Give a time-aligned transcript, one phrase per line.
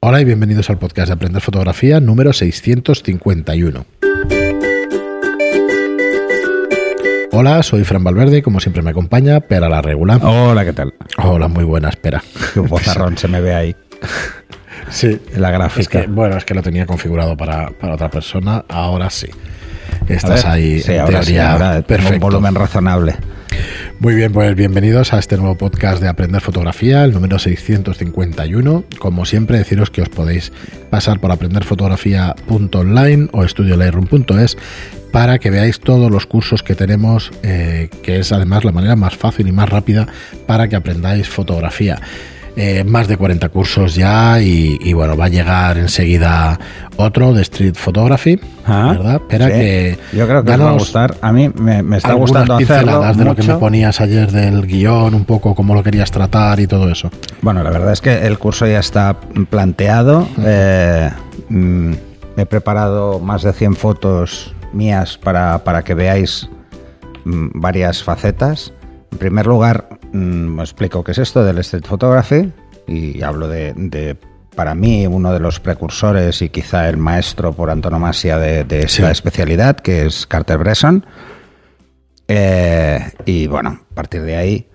[0.00, 3.84] Hola y bienvenidos al podcast de Aprender Fotografía número 651.
[7.32, 10.16] Hola, soy Fran Valverde como siempre me acompaña Pera la Regula.
[10.22, 10.94] Hola, ¿qué tal?
[11.22, 12.22] Hola, muy buena, espera.
[12.54, 13.76] Qué bozarrón se me ve ahí.
[14.90, 15.80] Sí, En la gráfica.
[16.00, 19.26] es que, bueno, es que lo tenía configurado para, para otra persona, ahora sí.
[20.08, 22.14] Estás ver, ahí sí, en ahora sí, teoría ahora tengo perfecto.
[22.14, 23.14] un volumen razonable.
[24.00, 28.84] Muy bien, pues bienvenidos a este nuevo podcast de Aprender Fotografía, el número 651.
[29.00, 30.52] Como siempre, deciros que os podéis
[30.88, 34.56] pasar por aprenderfotografía.online o estudiolightroom.es
[35.10, 39.16] para que veáis todos los cursos que tenemos, eh, que es además la manera más
[39.16, 40.06] fácil y más rápida
[40.46, 42.00] para que aprendáis fotografía.
[42.60, 46.58] Eh, más de 40 cursos ya y, y bueno, va a llegar enseguida
[46.96, 49.14] otro de Street Photography, Ah, ¿verdad?
[49.14, 49.52] Espera sí.
[49.52, 49.98] que...
[50.12, 51.14] Yo creo que os va a gustar.
[51.22, 53.60] A mí me, me está gustando hacerlo pinceladas de lo que me mucho.
[53.60, 57.12] ponías ayer del guion, un poco cómo lo querías tratar y todo eso.
[57.42, 59.16] Bueno, la verdad es que el curso ya está
[59.50, 60.26] planteado.
[60.44, 61.10] Eh,
[61.50, 61.92] mm,
[62.38, 66.48] he preparado más de 100 fotos mías para, para que veáis
[67.24, 68.72] mm, varias facetas.
[69.12, 72.52] En primer lugar, mm, os explico qué es esto del street photography
[72.86, 74.16] y hablo de, de,
[74.54, 79.06] para mí, uno de los precursores y quizá el maestro por antonomasia de, de esta
[79.06, 79.12] Sí.
[79.12, 81.04] especialidad, que es Carter Bresson.
[82.26, 84.68] Eh, y bueno, a partir de ahí,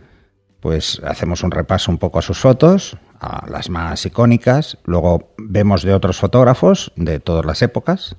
[0.60, 5.84] pues hacemos un repaso un poco a sus fotos, a las más icónicas, luego vemos
[5.84, 8.16] de otros fotógrafos de todas las épocas.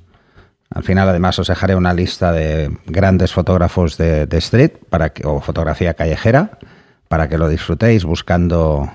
[0.70, 5.26] Al final, además, os dejaré una lista de grandes fotógrafos de, de street para que,
[5.26, 6.58] o fotografía callejera
[7.14, 8.90] para que lo disfrutéis buscando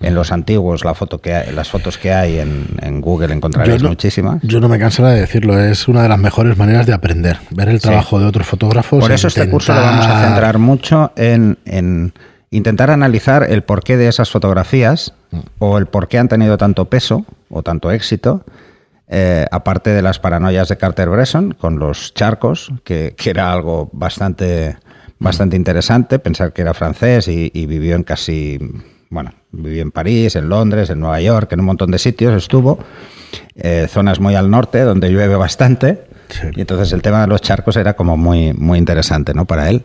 [0.00, 3.80] en los antiguos la foto que hay- las fotos que hay en, en Google encontraréis
[3.80, 4.42] no, muchísimas.
[4.42, 7.68] yo no me cansaré de decirlo, es una de las mejores maneras de aprender, ver
[7.68, 7.86] el Sí.
[7.86, 8.98] trabajo de otros fotógrafos.
[8.98, 12.12] Por eso este curso lo vamos a centrar mucho en, en
[12.50, 15.14] intentar analizar el porqué de esas fotografías
[15.60, 18.44] o el por qué han tenido tanto peso o tanto éxito.
[19.06, 23.88] eh, aparte de las paranoias de Carter Bresson con los charcos, que, que era algo
[23.92, 24.76] bastante,
[25.18, 28.58] bastante interesante, pensar que era francés y, y vivió en casi,
[29.10, 32.78] bueno, vivió en París, en Londres, en Nueva York, en un montón de sitios estuvo,
[33.56, 36.04] eh, zonas muy al norte donde llueve bastante.
[36.28, 36.48] Sí.
[36.56, 39.44] Y entonces el tema de los charcos era como muy, muy interesante ¿no?
[39.44, 39.84] para él.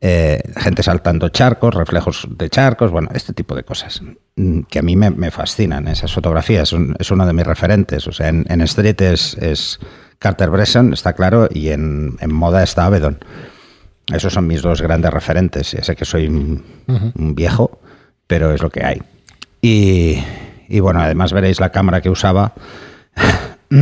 [0.00, 4.02] Eh, gente saltando charcos, reflejos de charcos, bueno, este tipo de cosas
[4.36, 5.88] mm, que a mí me, me fascinan.
[5.88, 8.06] Esas fotografías son- es uno de mis referentes.
[8.06, 9.78] O sea, en, en Street es, es
[10.18, 13.18] Carter Bresson, está claro, y en, en moda está Avedon.
[14.12, 15.72] Esos son mis dos grandes referentes.
[15.72, 16.64] Ya sé que soy un,
[17.14, 17.80] un viejo,
[18.26, 19.02] pero es lo que hay.
[19.62, 20.22] Y,
[20.68, 22.52] y bueno, además veréis la cámara que usaba.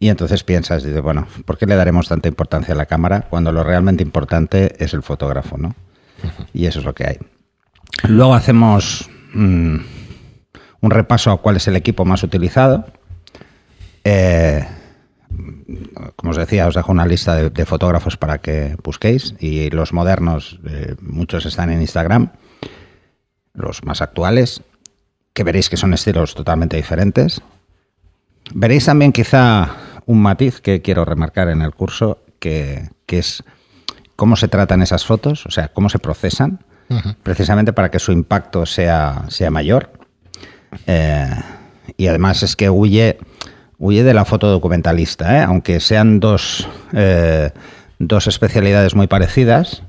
[0.00, 3.50] Y entonces piensas, dices, bueno, ¿por qué le daremos tanta importancia a la cámara cuando
[3.50, 5.74] lo realmente importante es el fotógrafo, ¿no?
[6.52, 7.18] Y eso es lo que hay.
[8.04, 9.76] Luego hacemos mm,
[10.80, 12.86] un repaso a cuál es el equipo más utilizado.
[14.04, 14.64] Eh,
[16.16, 19.92] como os decía, os dejo una lista de, de fotógrafos para que busquéis y los
[19.92, 22.32] modernos, eh, muchos están en Instagram,
[23.54, 24.62] los más actuales,
[25.32, 27.40] que veréis que son estilos totalmente diferentes.
[28.54, 33.44] Veréis también quizá un matiz que quiero remarcar en el curso, que, que es
[34.16, 36.64] cómo se tratan esas fotos, o sea, cómo se procesan,
[37.22, 39.92] precisamente para que su impacto sea, sea mayor.
[40.86, 41.30] Eh,
[41.96, 43.18] y además es que huye,
[43.78, 45.42] huye de la foto documentalista, ¿eh?
[45.42, 47.50] aunque sean dos, eh,
[47.98, 49.82] dos especialidades muy parecidas,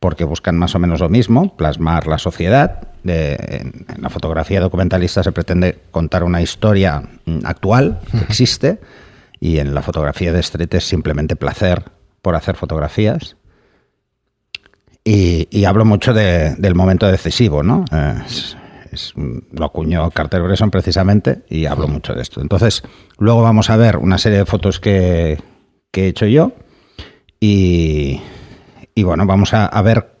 [0.00, 2.88] porque buscan más o menos lo mismo, plasmar la sociedad.
[3.04, 8.80] Eh, en, la fotografía documentalista se pretende contar una historia mm, actual que existe
[9.40, 11.84] y en la fotografía de street es simplemente placer
[12.22, 13.36] por hacer fotografías.
[15.04, 17.84] Y, y hablo mucho de- del momento decisivo, ¿no?
[18.90, 22.40] Es- lo acuñó Carter Bresson precisamente y hablo mucho de esto.
[22.40, 22.82] Entonces,
[23.18, 25.38] luego vamos a ver una serie de fotos que,
[25.90, 26.52] que he hecho yo
[27.38, 28.20] y,
[28.94, 30.16] y bueno, vamos a, a ver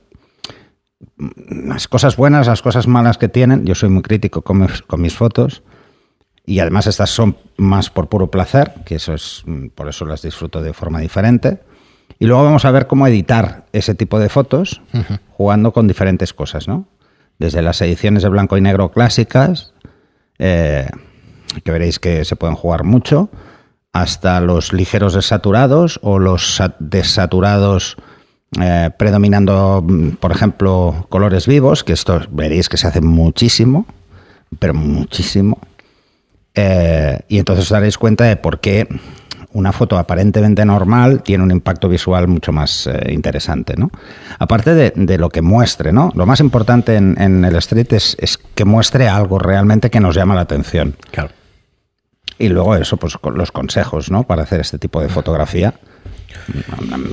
[1.66, 3.64] las cosas buenas, las cosas malas que tienen.
[3.66, 5.62] Yo soy muy crítico con mis, con mis fotos
[6.46, 9.44] y además estas son más por puro placer, que eso es
[9.74, 11.60] por eso las disfruto de forma diferente.
[12.18, 14.82] Y luego vamos a ver cómo editar ese tipo de fotos
[15.32, 16.86] jugando con diferentes cosas, ¿no?
[17.40, 19.72] Desde las ediciones de blanco y negro clásicas,
[20.38, 20.86] eh,
[21.64, 23.30] que veréis que se pueden jugar mucho,
[23.92, 27.96] hasta los ligeros desaturados o los sa- desaturados
[28.60, 33.86] eh, predominando, mm, por ejemplo, colores vivos, que esto veréis que se hace muchísimo,
[34.58, 35.58] pero muchísimo.
[36.54, 38.86] Eh, y entonces os daréis cuenta de por qué
[39.52, 43.90] una foto aparentemente normal tiene un impacto visual mucho más eh, interesante, ¿no?
[44.38, 46.12] Aparte de, de lo que muestre, ¿no?
[46.14, 50.14] Lo más importante en, en el street es, es que muestre algo realmente que nos
[50.14, 50.96] llama la atención.
[51.10, 51.30] Claro.
[52.38, 54.22] Y luego eso, pues los consejos, ¿no?
[54.22, 55.74] Para hacer este tipo de fotografía.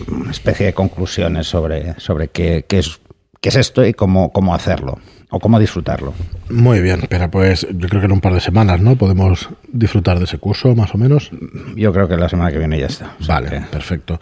[0.10, 3.00] Una especie de conclusiones sobre, sobre qué, qué es,
[3.42, 5.00] qué es esto y cómo, cómo hacerlo
[5.30, 6.13] o cómo disfrutarlo.
[6.50, 8.95] Muy bien, pero pues yo creo que en un par de semanas, ¿no?
[8.95, 11.31] Podemos disfrutar de ese curso, más o menos.
[11.75, 13.13] Yo creo que la semana que viene ya está.
[13.28, 14.19] Vale, que- perfecto.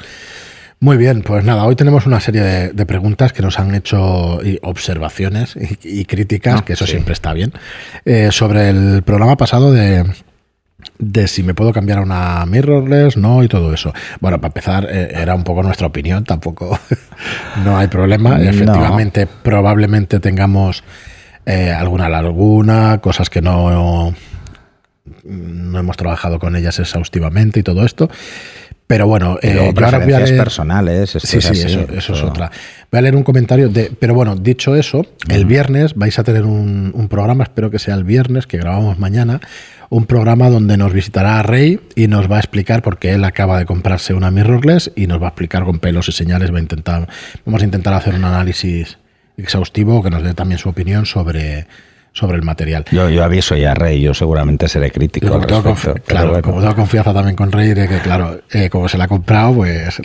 [0.80, 4.40] Muy bien, pues nada, hoy tenemos una serie de, de preguntas que nos han hecho
[4.44, 6.92] y observaciones y, y críticas, Ah, que eso sí.
[6.92, 7.54] siempre está bien,
[8.04, 10.04] eh, sobre el programa pasado de,
[10.98, 13.94] de si me puedo cambiar a una mirrorless, no, y todo eso.
[14.20, 16.80] Bueno, para empezar, eh, era un poco nuestra opinión, tampoco
[17.64, 18.38] no hay problema.
[18.38, 18.44] No.
[18.44, 20.84] Efectivamente, probablemente tengamos
[21.46, 24.14] eh, alguna laguna, cosas que no,
[25.24, 28.10] no hemos trabajado con ellas exhaustivamente y todo esto.
[28.88, 31.16] Pero bueno, Y eh, yo ahora voy a preferencias leer- personales.
[31.16, 32.52] esto Sí, sí, así, eso, eso es otra.
[32.92, 33.92] Voy a leer un comentario de.
[34.00, 37.96] Pero bueno, dicho eso, el viernes vais a tener un, un programa, espero que sea
[37.96, 39.42] el viernes, que grabamos mañana,
[39.90, 43.66] un programa donde nos visitará Rey y nos va a explicar porque él acaba de
[43.66, 46.54] comprarse una mirrorless y nos va a explicar con pelos y señales.
[46.54, 47.08] Va a intentar,
[47.44, 49.00] vamos a intentar hacer un análisis
[49.38, 51.66] exhaustivo que nos dé también su opinión sobre,
[52.16, 52.86] sobre el material.
[52.92, 55.28] Yo, yo aviso ya, Rey, yo seguramente seré crítico.
[55.28, 56.42] Como al tengo respecto, claro, bueno.
[56.44, 59.54] como tengo confianza también con Rey, de que claro, eh, como se la ha comprado,
[59.54, 60.02] pues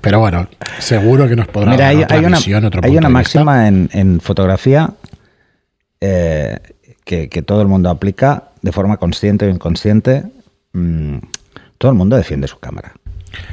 [0.00, 0.48] Pero bueno,
[0.80, 3.08] seguro que nos podrá Mira, dar hay, otra hay una, visión, otro hay punto una
[3.08, 3.44] de vista.
[3.44, 4.90] máxima en, en fotografía
[6.00, 6.58] eh,
[7.04, 10.24] que, que todo el mundo aplica de forma consciente o inconsciente.
[10.72, 11.18] Mm,
[11.78, 12.92] todo el mundo defiende su cámara.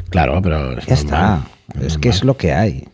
[0.09, 1.43] Claro, pero es Ya normal,
[1.77, 1.85] está.
[1.85, 2.87] Es que es lo que hay.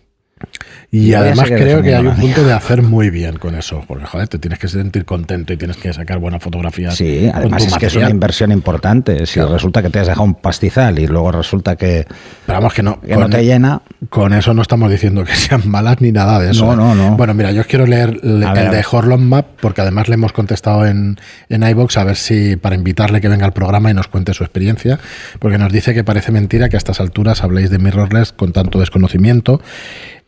[0.91, 4.27] Y además creo que hay un punto de hacer muy bien con eso, porque joder,
[4.27, 6.95] te tienes que sentir contento y tienes que sacar buenas fotografías.
[6.95, 9.25] Sí, además es que es una inversión importante.
[9.27, 9.53] Si Claro.
[9.53, 12.07] resulta que te has dejado un pastizal y luego resulta que,
[12.45, 15.69] Pero vamos que no, que no te llena, con eso no estamos diciendo que sean
[15.69, 16.65] malas ni nada de eso.
[16.65, 16.75] No, ¿eh?
[16.75, 17.17] no, no.
[17.17, 18.85] Bueno, mira, yo os quiero leer el, de.
[18.91, 21.19] Horlon Map, porque además le hemos contestado en,
[21.49, 24.43] en iVoox a ver si para invitarle que venga al programa y nos cuente su
[24.43, 24.99] experiencia,
[25.37, 28.79] porque nos dice que parece mentira que a estas alturas habléis de mirrorless con tanto
[28.79, 29.61] desconocimiento.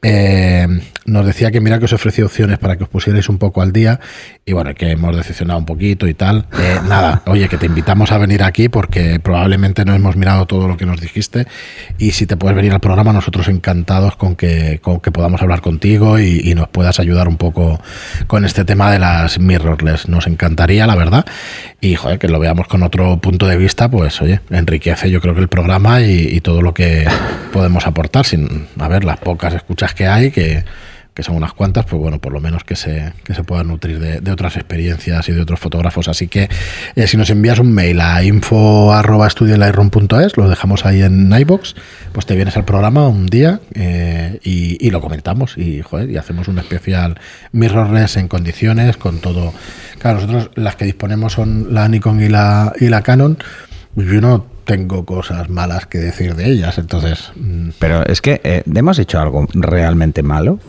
[0.03, 0.67] Eh,
[1.05, 3.71] nos decía que mira que os ofrecí opciones para que os pusierais un poco al
[3.71, 3.99] día
[4.45, 6.47] y bueno, que hemos decepcionado un poquito y tal.
[6.59, 10.67] Eh, nada, oye, que te invitamos a venir aquí porque probablemente no hemos mirado todo
[10.67, 11.47] lo que nos dijiste
[11.97, 15.61] y si te puedes venir al programa nosotros encantados con que, con que podamos hablar
[15.61, 17.79] contigo y, y nos puedas ayudar un poco
[18.27, 20.07] con este tema de las mirrorless.
[20.07, 21.25] Nos encantaría, la verdad.
[21.79, 25.35] Y joder, que lo veamos con otro punto de vista, pues oye, enriquece yo creo
[25.35, 27.05] que el programa y, y todo lo que
[27.53, 30.63] podemos aportar, sin, a ver, las pocas escuchas que hay, que,
[31.13, 33.99] que son unas cuantas, pues bueno, por lo menos que se, que se puedan nutrir
[33.99, 36.07] de, otras experiencias y de otros fotógrafos.
[36.07, 36.47] Así que
[36.95, 41.75] eh, si nos envías un mail a info.studiolightroom.es, lo dejamos ahí en iBox,
[42.13, 46.47] pues te vienes al programa un día eh, y, y lo comentamos y, y hacemos
[46.47, 47.19] un especial
[47.51, 49.53] mirrorless en condiciones con todo.
[49.99, 53.37] Claro, nosotros las que disponemos son la Nikon y la, y la Canon.
[53.95, 58.63] Yo no tengo cosas malas que decir de ellas, entonces mm, pero es que eh,
[58.73, 60.59] hemos hecho algo realmente malo.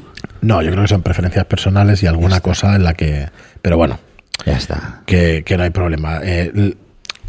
[0.41, 3.29] no, yo creo que son preferencias personales y alguna cosa en la que...
[3.63, 4.01] Pero bueno,
[4.45, 5.03] Ya está.
[5.07, 6.19] que, que no hay problema.
[6.23, 6.75] Eh,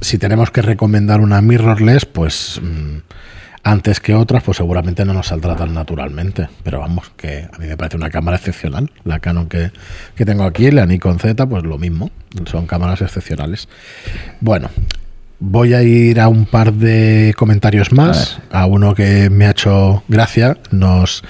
[0.02, 2.98] si tenemos que recomendar una mirrorless, pues mm,
[3.64, 6.50] antes que otras, pues seguramente no nos saldrá tan naturalmente.
[6.64, 8.90] Pero vamos, que a mí me parece una cámara excepcional.
[9.06, 9.72] La Canon que,
[10.16, 12.10] que tengo aquí, la Nikon Z, pues lo mismo.
[12.46, 13.70] Son cámaras excepcionales.
[14.42, 14.70] Bueno.
[15.46, 18.40] Voy a ir a un par de comentarios más.
[18.50, 20.58] A, uno que me ha hecho gracia.
[20.72, 21.22] Nos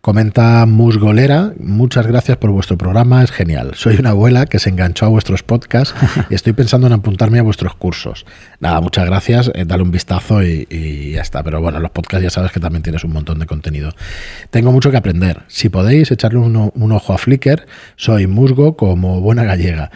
[0.00, 1.52] comenta Musgolera.
[1.60, 3.22] Muchas gracias por vuestro programa.
[3.22, 3.72] Es genial.
[3.74, 5.94] Soy una abuela que se enganchó a vuestros podcasts
[6.30, 8.24] y estoy pensando en apuntarme a vuestros cursos.
[8.60, 9.50] Nada, muchas gracias.
[9.54, 11.42] eh, dale un vistazo y, y ya está.
[11.42, 13.92] Pero bueno, los podcasts ya sabes que también tienes un montón de contenido.
[14.48, 15.42] Tengo mucho que aprender.
[15.48, 19.90] Si podéis echarle un, un ojo a Flickr, soy musgo como buena gallega.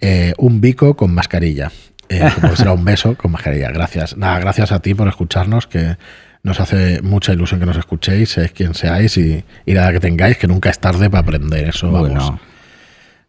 [0.00, 1.70] Eh, un bico con mascarilla.
[2.08, 3.70] Eh, como será un beso con mascarilla.
[3.70, 4.16] Gracias.
[4.16, 5.96] Nada, gracias a ti por escucharnos, que
[6.42, 10.36] nos hace mucha ilusión que nos escuchéis, seáis quien seáis y, y la que tengáis,
[10.36, 11.68] que nunca es tarde para aprender.
[11.68, 12.10] Eso vamos.
[12.12, 12.40] Bueno,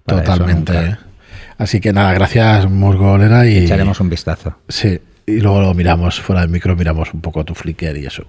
[0.05, 0.73] totalmente.
[0.73, 0.99] nunca.
[1.57, 4.57] Así que nada, gracias Musgolera y Echaremos un vistazo.
[4.67, 8.25] Sí, y luego lo miramos fuera del micro, miramos un poco tu Flickr y eso.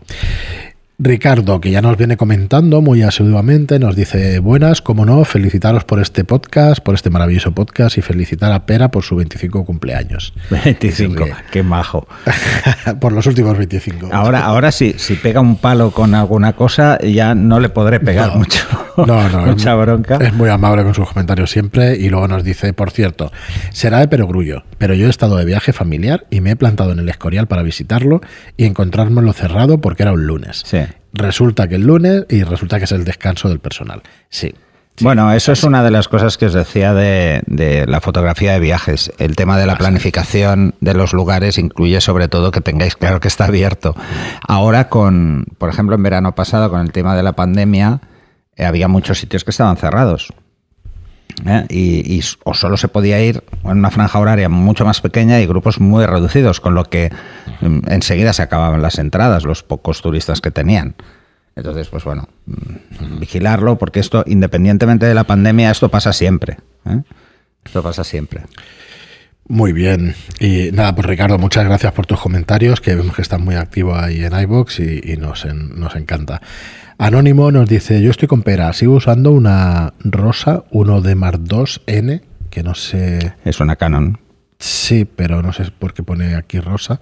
[0.98, 6.00] Ricardo, que ya nos viene comentando muy asiduamente, nos dice, buenas, como no, felicitaros por
[6.00, 10.32] este podcast, por este maravilloso podcast y felicitar a Pera por su 25 cumpleaños.
[10.50, 11.30] 25, Sí.
[11.52, 12.08] qué majo.
[13.00, 14.08] por los últimos 25.
[14.10, 18.28] Ahora, ahora sí, si pega un palo con alguna cosa, ya no le podré pegar
[18.32, 18.36] No.
[18.38, 18.60] mucho.
[18.96, 20.16] No, no, mucha es, bronca.
[20.16, 23.30] Es muy amable con sus comentarios siempre y luego nos dice, por cierto,
[23.70, 27.00] será de perogrullo, pero yo he estado de viaje familiar y me he plantado en
[27.00, 28.22] el Escorial para visitarlo
[28.56, 30.62] y encontrármelo cerrado porque era un lunes.
[30.64, 30.78] Sí.
[31.12, 34.02] Resulta que el lunes y resulta que es el descanso del personal.
[34.28, 34.55] Sí.
[35.00, 38.61] bueno, eso es una de las cosas que os decía de, de la fotografía de
[38.61, 39.12] viajes.
[39.19, 43.28] El tema de la planificación de los lugares incluye sobre todo que tengáis claro que
[43.28, 43.95] está abierto.
[44.47, 48.00] Ahora con, por ejemplo, en verano pasado con el tema de la pandemia,
[48.57, 50.33] eh, había muchos sitios que estaban cerrados.
[51.45, 51.66] ¿Eh?
[51.69, 55.47] Y, y o solo se podía ir en una franja horaria mucho más pequeña y
[55.47, 57.11] grupos muy reducidos, con lo que
[57.61, 60.95] mm, enseguida se acababan las entradas, los pocos turistas que tenían.
[61.57, 66.59] Entonces, pues bueno, mm, vigilarlo, porque esto, independientemente de la pandemia, esto pasa siempre.
[66.87, 67.02] ¿eh?
[67.64, 68.43] Esto pasa siempre.
[69.49, 70.14] Muy bien.
[70.40, 73.95] Y nada, pues Ricardo, muchas gracias por tus comentarios, que vemos que estás muy activo
[73.97, 76.43] ahí en iBox y, nos, en- nos encanta.
[76.98, 81.82] Anónimo nos dice, yo estoy con pera, sigo usando una rosa 1 de Mar 2
[81.86, 83.34] N, que no sé...
[83.44, 84.18] Es una Canon.
[84.58, 87.00] Sí, pero no sé por qué pone aquí rosa.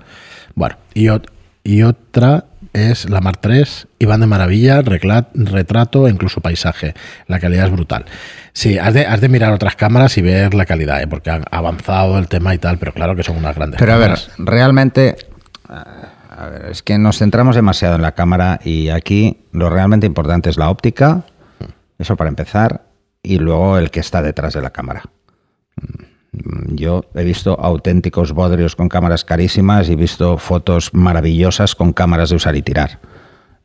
[0.56, 1.28] Bueno, y, ot-
[1.62, 6.94] y otra es la Mar 3, y van de maravilla, retrato e incluso paisaje.
[7.28, 8.04] La calidad es brutal.
[8.52, 11.06] Sí, has de, has de mirar otras cámaras y ver la calidad, ¿eh?
[11.06, 13.96] porque ha avanzado el tema y tal, pero claro que son unas grandes Pero a
[13.98, 15.16] ver, realmente,
[16.36, 20.50] a ver, es que nos centramos demasiado en la cámara y aquí lo realmente importante
[20.50, 21.24] es la óptica,
[21.98, 22.86] eso para empezar,
[23.22, 25.02] y luego el que está detrás de la cámara.
[26.32, 31.92] Mm, Yo he visto auténticos bodrios con cámaras carísimas y he visto fotos maravillosas con
[31.92, 32.98] cámaras de usar y tirar.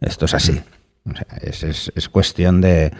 [0.01, 0.61] Esto es así.
[1.09, 2.91] O sea, es, es- es cuestión de...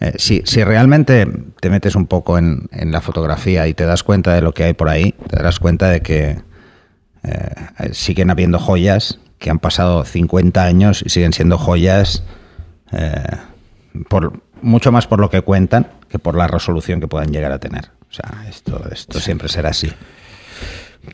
[0.00, 1.26] eh, si, si realmente
[1.60, 4.64] te metes un poco en, en la fotografía y te das cuenta de lo que
[4.64, 6.40] hay por ahí, te darás cuenta de que
[7.24, 12.22] eh, siguen habiendo joyas que han pasado 50 años y siguen siendo joyas
[12.92, 13.36] eh,
[14.08, 17.58] por, mucho más por lo que cuentan que por la resolución que puedan llegar a
[17.58, 17.90] tener.
[18.10, 19.90] O sea, esto, esto siempre será así.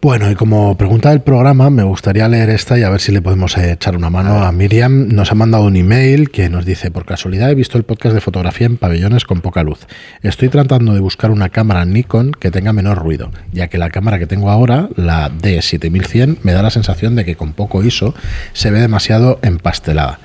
[0.02, 3.22] Bueno, y como pregunta del programa, me gustaría leer esta y a ver si le
[3.22, 5.08] podemos eh, echar una mano a Miriam.
[5.08, 8.20] Nos ha mandado un email que nos dice, por casualidad he visto el podcast de
[8.20, 9.86] fotografía en pabellones con poca luz.
[10.22, 14.18] Estoy tratando de buscar una cámara Nikon que tenga menor ruido, ya que la cámara
[14.18, 18.14] que tengo ahora, la D7100, me da la sensación de que con poco ISO
[18.52, 20.20] se ve demasiado empastelada.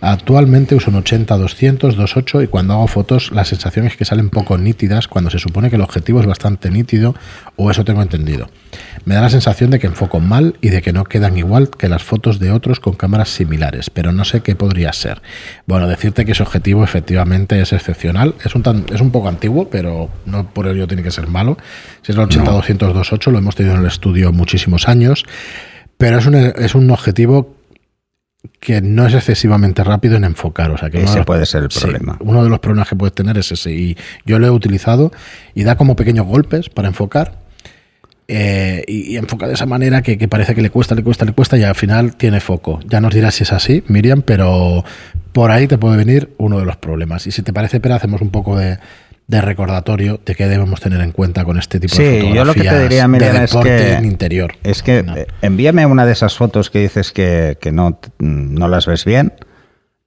[0.00, 4.58] Actualmente uso un 80-200, 2.8 y cuando hago fotos la sensación es que salen poco
[4.58, 7.14] nítidas cuando se supone que el objetivo es bastante nítido
[7.56, 8.48] o eso tengo entendido.
[9.04, 11.88] Me da la sensación de que enfoco mal y de que no quedan igual que
[11.88, 15.22] las fotos de otros con cámaras similares, pero no sé qué podría ser.
[15.66, 18.34] Bueno, decirte que ese objetivo efectivamente es excepcional.
[18.44, 21.56] Es un, tan- es un poco antiguo, pero no por ello tiene que ser malo.
[22.02, 25.24] Si es el 80-200, 2.8, lo hemos tenido en el estudio muchísimos años,
[25.96, 27.55] pero es un, es un objetivo
[28.60, 30.70] que no es excesivamente rápido en enfocar.
[30.70, 32.16] O sea, que Ese los- puede ser el sí, problema.
[32.20, 33.72] uno de los problemas que puedes tener es ese.
[33.72, 35.12] Y yo lo he utilizado
[35.54, 37.44] y da como pequeños golpes para enfocar.
[38.28, 41.24] eh, y, y enfoca de esa manera que, que parece que le cuesta, le cuesta,
[41.24, 42.80] le cuesta y al final tiene foco.
[42.88, 44.84] Ya nos dirás si es así, Miriam, pero
[45.32, 47.26] por ahí te puede venir uno de los problemas.
[47.28, 48.78] Y si te parece, pero hacemos un poco de,
[49.28, 52.44] de recordatorio de qué debemos tener en cuenta con este tipo de Sí, fotografías yo
[52.44, 54.52] lo que te diría, Miriam, de es deporte que- en interior.
[54.62, 55.16] Es que No.
[55.16, 59.32] eh, envíame una de esas fotos que dices que, que no, no las ves bien.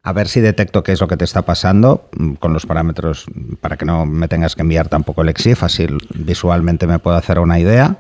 [0.02, 3.26] A ver si detecto qué es lo que te está pasando mm, con los parámetros
[3.34, 5.86] mm, para que no me tengas que enviar tampoco el EXIF, así
[6.16, 7.98] visualmente me puedo hacer una idea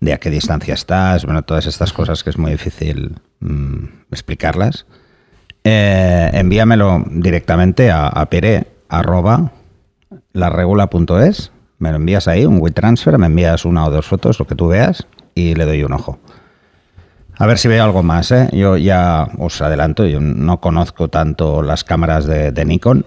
[0.00, 4.86] de a qué distancia estás, bueno, todas estas cosas que es muy difícil mm, explicarlas.
[5.64, 9.50] Eh, envíamelo directamente a, a pere arroba
[10.36, 14.54] laregula.es, me lo envías ahí, un WeTransfer, me envías una o dos fotos, lo que
[14.54, 16.18] tú veas, y le doy un ojo.
[17.38, 18.48] A ver si veo algo más, ¿eh?
[18.52, 23.04] Yo ya os adelanto, yo no conozco tanto las cámaras de, de Nikon,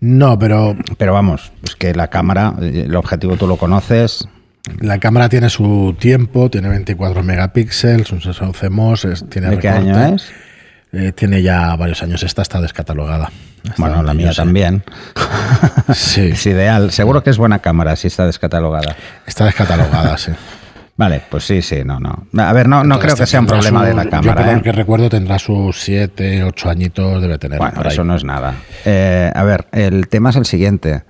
[0.00, 4.28] No, pero pero vamos, es que la cámara, el objetivo tú lo conoces,
[4.78, 9.90] La cámara tiene su tiempo, tiene 24 megapíxeles, un sensor CMOS, tiene ¿de qué recorte.
[9.90, 10.30] año es?
[10.92, 12.22] Eh, tiene ya varios años.
[12.22, 13.30] Esta está descatalogada.
[13.78, 14.82] Bueno, la mía yo también.
[15.94, 18.94] Sí, Es ideal, seguro que es buena cámara si está descatalogada.
[19.26, 20.32] está descatalogada, sí.
[20.96, 22.26] Vale, pues sí, sí, no, no.
[22.38, 24.34] A ver, no, no creo que sea un problema su- de la Yo cámara.
[24.34, 24.56] por ¿eh?
[24.56, 27.58] lo que recuerdo tendrá sus 7, 8 añitos, debe tener.
[27.58, 27.88] Bueno, ahí.
[27.88, 28.54] eso no es nada.
[28.84, 31.04] Eh, a ver, el tema es el siguiente.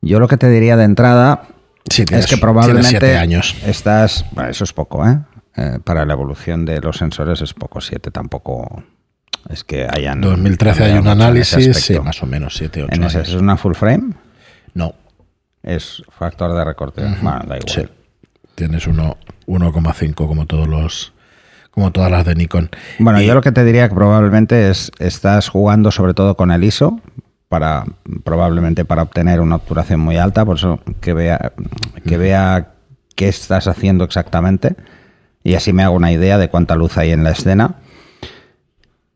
[0.00, 1.42] Yo lo que te diría de entrada
[1.90, 3.56] Sí, es que probablemente siete años.
[3.66, 4.24] estás...
[4.30, 5.18] Bueno, eso es poco, ¿eh?
[5.56, 8.82] Eh, Para la evolución de los sensores es poco, 7 tampoco
[9.48, 10.20] es que hayan...
[10.20, 13.28] 2013 hay un análisis, sí, más o menos 7, 8 En ese, años.
[13.28, 14.14] ¿Es una full frame?
[14.74, 14.94] No,
[15.62, 17.02] Es factor de recorte.
[17.02, 17.62] Bueno, da igual.
[17.66, 17.82] sí.
[18.54, 21.12] Tienes uno 1,5 como todos los
[21.70, 22.70] como todas las de Nikon.
[22.98, 26.64] Bueno, yo lo que te diría que probablemente es estás jugando sobre todo con el
[26.64, 27.00] ISO
[27.48, 27.84] para
[28.24, 31.52] probablemente para obtener una obturación muy alta, por eso que vea
[32.06, 32.70] que vea
[33.14, 34.74] qué estás haciendo exactamente
[35.46, 37.76] y así me hago una idea de cuánta luz hay en la escena.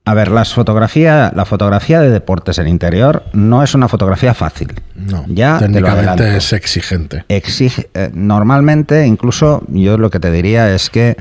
[0.04, 4.73] A ver, las fotografía, la fotografía de deportes en interior no es una fotografía fácil.
[4.95, 7.25] No, ya te lo técnicamente es exigente.
[7.28, 11.16] Exige, eh, normalmente, incluso yo lo que te diría es que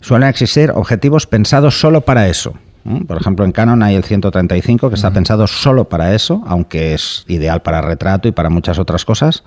[0.00, 2.54] suelen existir objetivos pensados solo para eso.
[2.84, 3.04] ¿m?
[3.04, 7.24] Por ejemplo, en Canon hay el 135 que está pensado solo para eso, aunque es
[7.28, 9.44] ideal para retrato y para muchas otras cosas,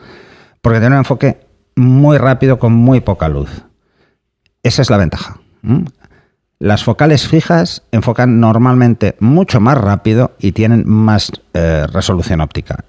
[0.61, 1.41] porque tiene un enfoque
[1.75, 3.49] muy rápido con muy poca luz.
[4.63, 5.39] Esa es la ventaja.
[5.61, 5.85] ¿m?
[6.61, 12.85] Las focales fijas enfocan normalmente mucho más rápido y tienen más eh, resolución óptica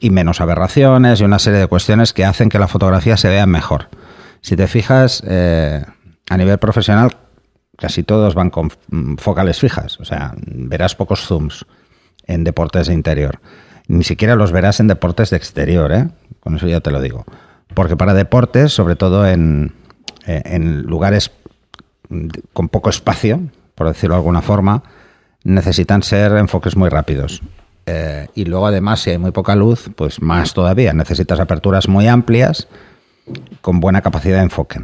[0.00, 3.46] y menos aberraciones y una serie de cuestiones que hacen que la fotografía se vea
[3.46, 3.88] mejor.
[4.40, 5.84] Si te fijas, eh,
[6.28, 7.16] a nivel profesional,
[7.76, 11.66] casi todos van con mm, focales fijas, o sea, verás pocos zooms
[12.26, 13.38] en deportes de interior.
[13.86, 16.08] Ni siquiera los verás en deportes de exterior, ¿eh?
[16.40, 17.24] con eso ya te lo digo.
[17.74, 19.72] Porque para deportes, sobre todo en,
[20.26, 21.30] eh, en lugares
[22.52, 23.40] con poco espacio,
[23.74, 24.82] por decirlo de alguna forma,
[25.44, 27.42] necesitan ser enfoques muy rápidos.
[27.86, 30.92] Eh, y luego además, si hay muy poca luz, pues más todavía.
[30.92, 32.68] Necesitas aperturas muy amplias
[33.60, 34.80] con buena capacidad de enfoque.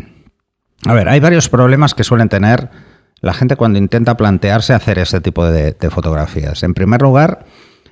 [0.87, 2.71] A ver, hay varios problemas que suelen tener
[3.21, 6.62] la gente cuando intenta plantearse hacer este tipo de, fotografías.
[6.62, 7.47] En primer lugar,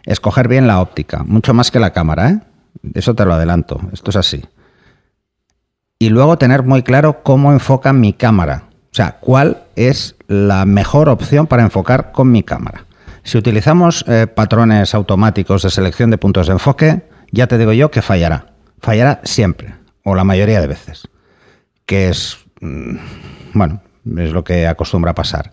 [0.04, 2.40] escoger bien la óptica, mucho más que la cámara, ¿eh?
[2.94, 4.44] Eso te lo adelanto, esto es así.
[5.98, 8.64] Y luego tener muy claro cómo enfoca mi cámara.
[8.92, 12.84] O sea, cuál es la mejor opción para enfocar con mi cámara.
[13.22, 17.90] Si utilizamos eh, patrones automáticos de selección de puntos de enfoque, ya te digo yo
[17.90, 18.52] que fallará.
[18.80, 21.08] Fallará siempre, o la mayoría de veces.
[21.86, 22.96] Que es, mm,
[23.54, 23.80] bueno,
[24.18, 25.50] es lo que acostumbra pasar.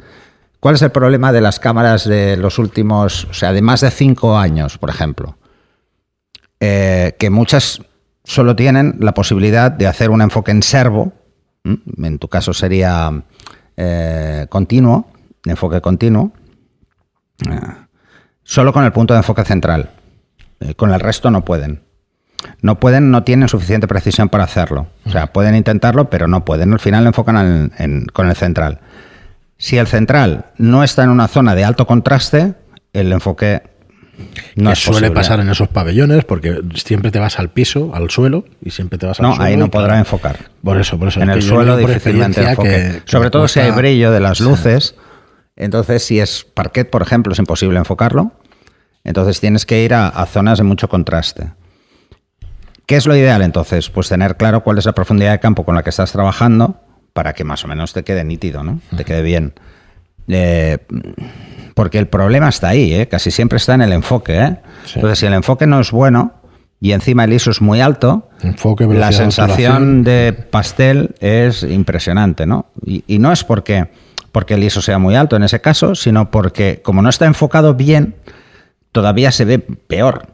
[0.59, 3.91] ¿Cuál es el problema de las cámaras de los últimos, o sea, de más de
[3.91, 5.37] cinco años, por ejemplo?
[6.59, 7.81] Eh, que muchas
[8.25, 11.13] solo tienen la posibilidad de hacer un enfoque en servo.
[11.97, 13.23] En tu caso sería
[13.77, 15.07] eh, continuo,
[15.45, 16.31] enfoque continuo,
[17.49, 17.59] eh,
[18.43, 19.91] solo con el punto de enfoque central.
[20.59, 21.83] Eh, con el resto no pueden.
[22.61, 24.87] No pueden, no tienen suficiente precisión para hacerlo.
[25.05, 26.71] O sea, pueden intentarlo, pero no pueden.
[26.73, 28.79] Al final enfocan en- en- con el central.
[29.57, 32.55] Si el central no está en una zona de alto contraste,
[32.93, 33.63] el enfoque
[34.55, 38.45] no que suele pasar en esos pabellones porque siempre te vas al piso, al suelo
[38.63, 39.45] y siempre te vas al No, suelo.
[39.49, 40.37] ahí no podrá claro, enfocar.
[40.63, 41.21] Por eso, por eso.
[41.21, 42.69] en es el suelo difícilmente enfoque.
[42.69, 44.43] que- que Sobre todo si hay brillo de las Sí.
[44.43, 44.95] luces.
[45.55, 48.31] Entonces, si es parquet, por ejemplo, es imposible enfocarlo.
[49.03, 51.51] Entonces tienes que ir a, a zonas de mucho contraste.
[52.85, 53.89] ¿Qué es lo ideal entonces?
[53.89, 56.81] Pues tener claro cuál es la profundidad de campo con la que estás trabajando
[57.13, 58.79] para que más o menos te quede nítido, ¿no?
[58.95, 59.53] Te quede bien.
[60.29, 60.77] Eh,
[61.73, 63.07] porque el problema está ahí, ¿eh?
[63.07, 64.37] casi siempre está en el enfoque.
[64.37, 64.57] ¿eh?
[64.85, 64.93] Sí.
[64.95, 66.33] Entonces, si el enfoque no es bueno
[66.81, 72.67] y encima el ISO es muy alto, Enfoque, la sensación de pastel es impresionante, ¿no?
[72.85, 73.89] Y, y no es porque,
[74.31, 77.73] porque el ISO sea muy alto en ese caso, sino porque como no está enfocado
[77.73, 78.15] bien,
[78.91, 80.27] todavía se ve peor.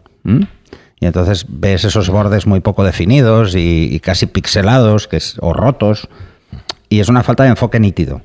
[0.99, 5.53] Y entonces ves esos bordes muy poco definidos y, y casi pixelados que es, o
[5.53, 6.07] rotos.
[6.89, 8.21] Y es una falta de enfoque nítido,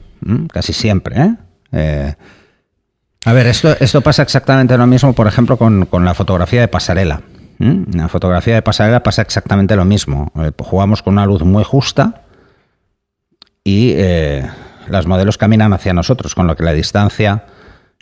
[0.52, 1.20] casi siempre.
[1.20, 1.34] ¿eh?
[1.72, 2.14] Eh,
[3.24, 6.68] a ver, esto, esto pasa exactamente lo mismo, por ejemplo, con, con la fotografía de
[6.68, 7.20] pasarela.
[7.60, 10.32] En la fotografía de pasarela pasa exactamente lo mismo.
[10.36, 12.22] Eh, jugamos con una luz muy justa
[13.62, 14.48] y eh,
[14.88, 17.44] las modelos caminan hacia nosotros, con lo que la distancia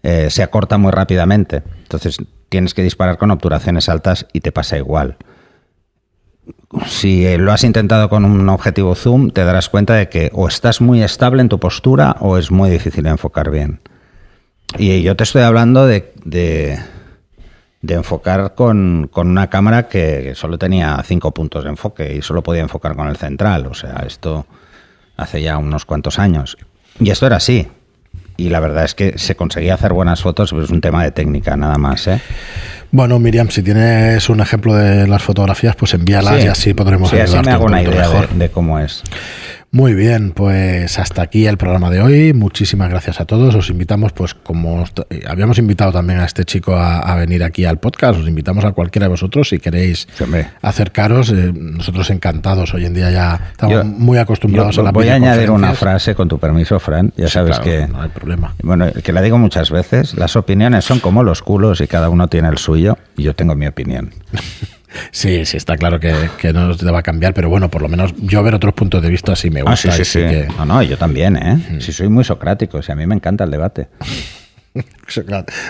[0.05, 1.65] eh, se acorta muy rápidamente.
[1.83, 5.17] Entonces tienes que disparar con obturaciones altas y te pasa igual.
[6.87, 10.49] Si eh, lo has intentado con un objetivo zoom, te darás cuenta de que o
[10.49, 13.81] estás muy estable en tu postura o es muy difícil enfocar bien.
[14.77, 16.79] Y yo te estoy hablando de, de,
[17.89, 22.63] enfocar con, con una cámara que solo tenía cinco puntos de enfoque y solo podía
[22.63, 23.67] enfocar con el central.
[23.67, 24.47] O sea, esto
[25.17, 26.59] hace ya unos cuantos años.
[27.01, 27.69] Y esto era así.
[28.37, 31.11] Y la verdad es que se conseguía hacer buenas fotos, pero es un tema de
[31.11, 32.07] técnica nada más.
[32.07, 32.21] ¿eh?
[32.91, 36.47] Bueno, Miriam, si tienes un ejemplo de las fotografías, pues envíalas Sí.
[36.47, 38.29] y así podremos Sí, así ayudarte me hago un una idea mejor.
[38.31, 39.03] de, de cómo es.
[39.71, 42.33] Muy bien, pues hasta aquí el programa de hoy.
[42.33, 43.55] Muchísimas gracias a todos.
[43.55, 47.67] Os invitamos, pues como eh, habíamos invitado también a este chico a, a venir aquí
[47.67, 50.25] al podcast, os invitamos a cualquiera de vosotros si queréis Sí,
[50.63, 51.31] acercaros.
[51.33, 55.11] eh, nosotros encantados hoy en día ya estamos Yo- muy acostumbrados Yo a la voy
[55.11, 57.13] a añadir una frase con tu permiso, Fran.
[57.19, 58.55] Ya sabes que, No hay problema.
[58.63, 62.29] bueno, que la digo muchas veces, las opiniones son como los culos y cada uno
[62.29, 64.13] tiene el suyo yo tengo mi opinión.
[65.11, 67.89] Sí, sí, está claro que, que no te va a cambiar, pero bueno, por lo
[67.91, 69.91] menos yo ver otros puntos de vista sí me gusta.
[69.91, 70.19] Ah, sí, sí, sí.
[70.21, 71.79] que- No, no, yo también, ¿eh?
[71.79, 73.89] Sí, soy muy socrático, sí, a mí me encanta el debate.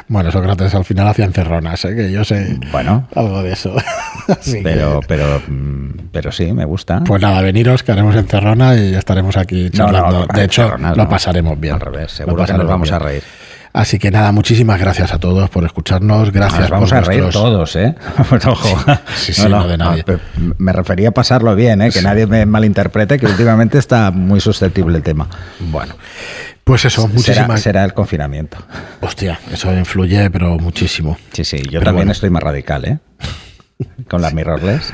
[0.09, 1.95] Bueno, Sócrates al final hacía encerronas, ¿eh?
[1.95, 3.09] que yo sé Bueno.
[3.15, 3.75] algo de eso.
[4.29, 7.03] Así Pero, que, pero, mm, pero sí, me gusta.
[7.05, 10.27] pues nada, veniros, que haremos encerrona y estaremos aquí No, no, charlando.
[10.27, 11.75] no, de hecho, lo pasaremos bien.
[11.75, 12.95] Al revés, Lo seguro que nos vamos bien.
[12.95, 13.23] a reír.
[13.73, 16.33] Así que nada, muchísimas gracias a todos por escucharnos.
[16.33, 17.95] Gracias Nos vamos por a reír todos, ¿eh?
[18.47, 18.85] Ojo.
[19.15, 20.05] Sí, sí, no de nadie.
[20.59, 21.91] me refería a pasarlo bien, ¿eh?
[21.91, 25.29] Que nadie me malinterprete, que últimamente está muy susceptible el tema.
[25.61, 25.95] Bueno,
[26.65, 28.59] pues eso, Será, muchísimas será el confinamiento.
[29.01, 31.17] Hostia, eso influye, pero muchísimo.
[31.33, 32.13] Sí, sí, yo Pero también bueno.
[32.13, 32.99] estoy más radical, ¿eh?
[34.09, 34.93] Con la mirrorless.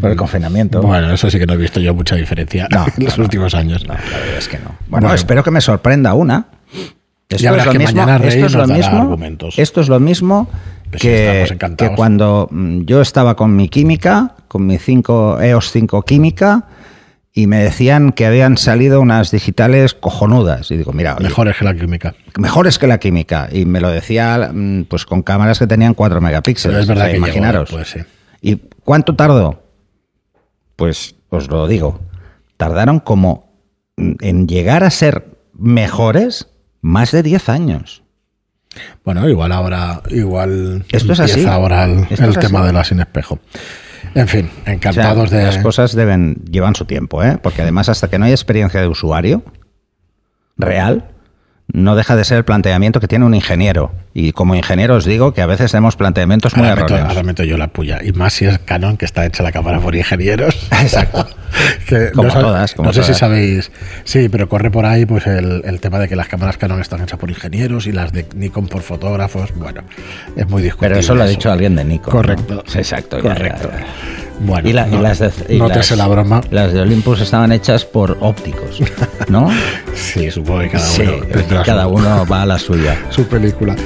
[0.00, 0.82] Por el confinamiento.
[0.82, 3.54] Bueno, eso sí que no he visto yo mucha diferencia No, en los no, últimos
[3.54, 3.86] años.
[3.86, 4.64] No, la verdad es que no.
[4.88, 5.14] Bueno, Bueno.
[5.14, 6.46] espero que me sorprenda una.
[7.30, 9.58] Esto Ya es lo que mismo, mañana Rey esto es lo mismo, argumentos.
[9.58, 10.48] esto es lo mismo
[10.90, 15.70] Pues sí, que, que cuando mm, yo estaba con mi química, con mi 5 EOS
[15.70, 16.66] 5 química,
[17.32, 20.68] y me decían que habían salido unas digitales cojonudas.
[20.72, 22.14] Y digo, mira, oye, Mejor es que la química.
[22.36, 23.48] mejores que la química.
[23.52, 26.74] Y me lo decía mm, pues con cámaras que tenían 4 megapíxeles.
[26.74, 27.70] Pero es verdad O sea, que llegó imaginaros.
[27.88, 28.00] sí.
[28.42, 29.62] ¿Y cuánto tardó?
[30.74, 32.00] Pues os lo digo.
[32.56, 33.52] Tardaron como
[33.96, 36.48] mm, en llegar a ser mejores
[36.80, 38.02] más de 10 años.
[39.04, 41.46] Bueno, igual ahora, igual Esto es empieza así.
[41.46, 42.66] ahora el, Esto el es tema así.
[42.68, 43.38] de la sin espejo.
[44.14, 45.42] En fin, O sea, encantados de.
[45.44, 47.38] Las cosas deben llevan su tiempo, ¿eh?
[47.42, 49.42] Porque además hasta que no hay experiencia de usuario
[50.56, 51.10] real,
[51.72, 53.92] no deja de ser el planteamiento que tiene un ingeniero.
[54.12, 57.08] Y como ingeniero os digo que a veces tenemos planteamientos muy Ahora meto, erróneos.
[57.16, 58.00] ahora meto yo la puya.
[58.02, 60.54] Y más si es Canon, que está hecha la cámara por ingenieros.
[60.82, 61.26] Exacto.
[61.88, 63.72] Que Como no, todas, como no sé si sabéis.
[64.04, 67.02] Sí, pero corre por ahí pues el, el tema de que las cámaras Canon están
[67.02, 69.52] hechas por ingenieros y las de Nikon por fotógrafos.
[69.56, 69.82] Bueno,
[70.36, 70.90] es muy discutible.
[70.90, 72.14] Pero eso lo ha dicho alguien de Nikon.
[72.14, 72.20] ¿no?
[72.20, 72.62] Correcto.
[72.72, 73.16] Exacto.
[73.16, 73.68] ya, Correcto.
[73.72, 73.86] ya, ya.
[74.40, 76.40] Bueno, y, la- y no, las de, y nótese las- la broma.
[76.50, 78.80] Las de Olympus estaban hechas por ópticos,
[79.28, 79.50] ¿no?
[79.94, 82.96] Sí, supongo que cada uno cada uno va a la suya.
[83.10, 83.76] su película.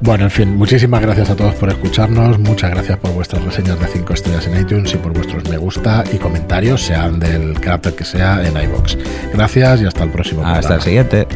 [0.00, 3.86] Bueno, en fin, muchísimas gracias a todos por escucharnos, muchas gracias por vuestras reseñas de
[3.88, 8.04] 5 estrellas en iTunes y por vuestros me gusta y comentarios, sean del carácter que
[8.04, 8.96] sea, en iBox.
[9.34, 11.26] Gracias y hasta el próximo Hasta el siguiente.